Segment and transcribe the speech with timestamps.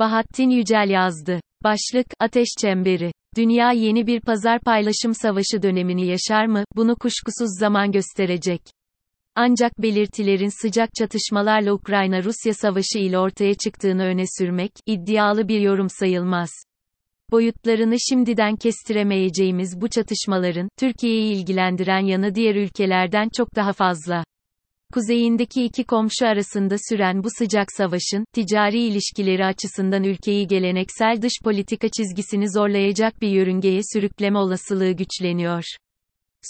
[0.00, 1.40] Bahattin Yücel yazdı.
[1.64, 3.12] Başlık, Ateş Çemberi.
[3.36, 6.64] Dünya yeni bir pazar paylaşım savaşı dönemini yaşar mı?
[6.76, 8.62] Bunu kuşkusuz zaman gösterecek.
[9.34, 16.50] Ancak belirtilerin sıcak çatışmalarla Ukrayna-Rusya savaşı ile ortaya çıktığını öne sürmek, iddialı bir yorum sayılmaz.
[17.30, 24.24] Boyutlarını şimdiden kestiremeyeceğimiz bu çatışmaların, Türkiye'yi ilgilendiren yanı diğer ülkelerden çok daha fazla.
[24.92, 31.88] Kuzeyindeki iki komşu arasında süren bu sıcak savaşın, ticari ilişkileri açısından ülkeyi geleneksel dış politika
[31.88, 35.64] çizgisini zorlayacak bir yörüngeye sürükleme olasılığı güçleniyor.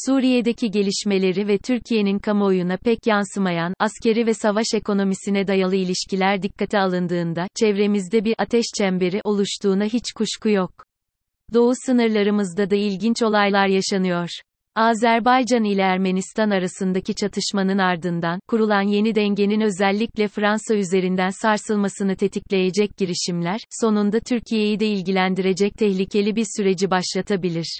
[0.07, 7.47] Suriye'deki gelişmeleri ve Türkiye'nin kamuoyuna pek yansımayan, askeri ve savaş ekonomisine dayalı ilişkiler dikkate alındığında,
[7.61, 10.73] çevremizde bir ateş çemberi oluştuğuna hiç kuşku yok.
[11.55, 14.29] Doğu sınırlarımızda da ilginç olaylar yaşanıyor.
[14.75, 23.61] Azerbaycan ile Ermenistan arasındaki çatışmanın ardından, kurulan yeni dengenin özellikle Fransa üzerinden sarsılmasını tetikleyecek girişimler,
[23.81, 27.79] sonunda Türkiye'yi de ilgilendirecek tehlikeli bir süreci başlatabilir.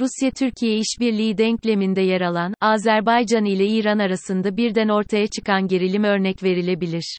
[0.00, 7.18] Rusya-Türkiye işbirliği denkleminde yer alan, Azerbaycan ile İran arasında birden ortaya çıkan gerilim örnek verilebilir.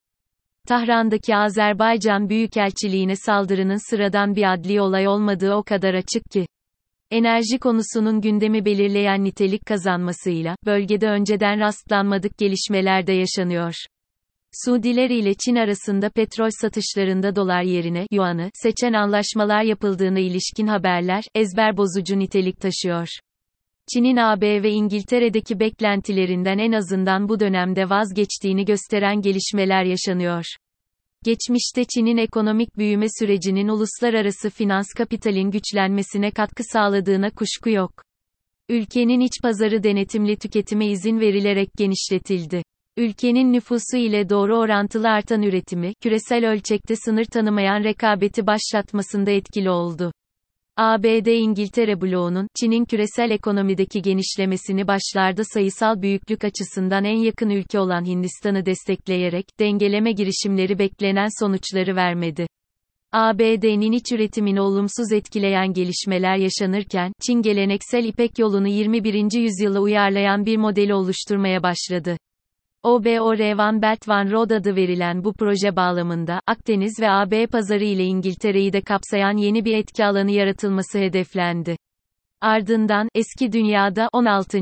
[0.67, 6.47] Tahran'daki Azerbaycan Büyükelçiliğine saldırının sıradan bir adli olay olmadığı o kadar açık ki.
[7.11, 13.73] Enerji konusunun gündemi belirleyen nitelik kazanmasıyla, bölgede önceden rastlanmadık gelişmeler de yaşanıyor.
[14.65, 21.77] Suudiler ile Çin arasında petrol satışlarında dolar yerine yuanı seçen anlaşmalar yapıldığına ilişkin haberler ezber
[21.77, 23.07] bozucu nitelik taşıyor.
[23.93, 30.45] Çin'in AB ve İngiltere'deki beklentilerinden en azından bu dönemde vazgeçtiğini gösteren gelişmeler yaşanıyor.
[31.25, 37.91] Geçmişte Çin'in ekonomik büyüme sürecinin uluslararası finans kapitalin güçlenmesine katkı sağladığına kuşku yok.
[38.69, 42.63] Ülkenin iç pazarı denetimli tüketime izin verilerek genişletildi.
[42.97, 50.11] Ülkenin nüfusu ile doğru orantılı artan üretimi, küresel ölçekte sınır tanımayan rekabeti başlatmasında etkili oldu.
[50.77, 58.65] ABD-İngiltere bloğunun, Çin'in küresel ekonomideki genişlemesini başlarda sayısal büyüklük açısından en yakın ülke olan Hindistan'ı
[58.65, 62.47] destekleyerek, dengeleme girişimleri beklenen sonuçları vermedi.
[63.11, 69.37] ABD'nin iç üretimini olumsuz etkileyen gelişmeler yaşanırken, Çin geleneksel İpek yolunu 21.
[69.37, 72.17] yüzyıla uyarlayan bir modeli oluşturmaya başladı.
[72.85, 78.03] OBOR Van Belt Van Road adı verilen bu proje bağlamında, Akdeniz ve AB pazarı ile
[78.03, 81.77] İngiltere'yi de kapsayan yeni bir etki alanı yaratılması hedeflendi.
[82.41, 84.59] Ardından, eski dünyada 16.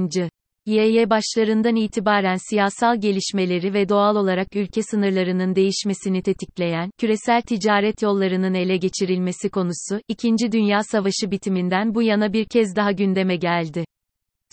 [0.66, 8.53] YY başlarından itibaren siyasal gelişmeleri ve doğal olarak ülke sınırlarının değişmesini tetikleyen, küresel ticaret yollarının
[8.53, 13.85] ele geçirilmesi konusu, İkinci Dünya Savaşı bitiminden bu yana bir kez daha gündeme geldi.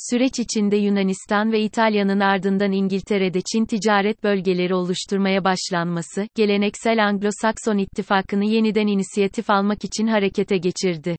[0.09, 8.45] Süreç içinde Yunanistan ve İtalya'nın ardından İngiltere'de Çin ticaret bölgeleri oluşturmaya başlanması, geleneksel Anglo-Sakson ittifakını
[8.45, 11.17] yeniden inisiyatif almak için harekete geçirdi.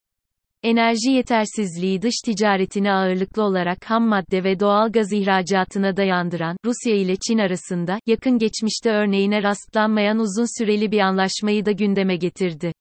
[0.63, 7.15] Enerji yetersizliği dış ticaretini ağırlıklı olarak ham madde ve doğal gaz ihracatına dayandıran, Rusya ile
[7.27, 12.73] Çin arasında, yakın geçmişte örneğine rastlanmayan uzun süreli bir anlaşmayı da gündeme getirdi.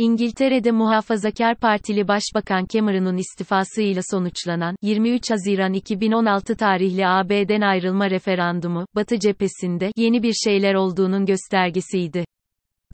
[0.00, 9.18] İngiltere'de Muhafazakar Partili Başbakan Cameron'un istifasıyla sonuçlanan 23 Haziran 2016 tarihli AB'den ayrılma referandumu, Batı
[9.18, 12.24] cephesinde yeni bir şeyler olduğunun göstergesiydi.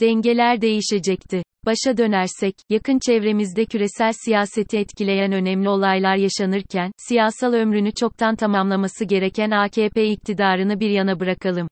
[0.01, 1.43] Dengeler değişecekti.
[1.67, 9.51] Başa dönersek, yakın çevremizde küresel siyaseti etkileyen önemli olaylar yaşanırken, siyasal ömrünü çoktan tamamlaması gereken
[9.51, 11.69] AKP iktidarını bir yana bırakalım.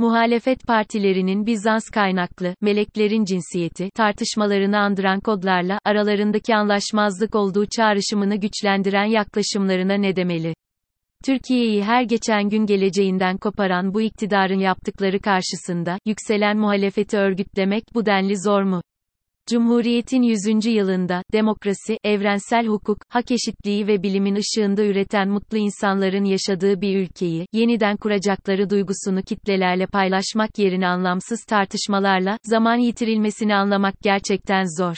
[0.00, 9.94] Muhalefet partilerinin Bizans kaynaklı, meleklerin cinsiyeti, tartışmalarını andıran kodlarla, aralarındaki anlaşmazlık olduğu çağrışımını güçlendiren yaklaşımlarına
[9.94, 10.54] ne demeli?
[11.24, 18.42] Türkiye'yi her geçen gün geleceğinden koparan bu iktidarın yaptıkları karşısında, yükselen muhalefeti örgütlemek bu denli
[18.42, 18.82] zor mu?
[19.50, 20.66] Cumhuriyetin 100.
[20.66, 27.46] yılında, demokrasi, evrensel hukuk, hak eşitliği ve bilimin ışığında üreten mutlu insanların yaşadığı bir ülkeyi,
[27.52, 34.96] yeniden kuracakları duygusunu kitlelerle paylaşmak yerine anlamsız tartışmalarla, zaman yitirilmesini anlamak gerçekten zor.